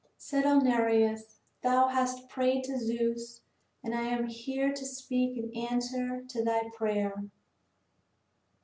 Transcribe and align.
Said 0.17 0.47
old 0.47 0.63
Nereus: 0.63 1.35
"Thou 1.61 1.87
hast 1.89 2.27
prayed 2.27 2.63
to 2.63 2.79
Zeus, 2.79 3.41
and 3.83 3.93
I 3.93 4.01
am 4.07 4.25
here 4.25 4.73
to 4.73 4.83
speak 4.83 5.37
an 5.37 5.55
answer 5.55 6.23
to 6.27 6.43
thy 6.43 6.71
prayer. 6.75 7.25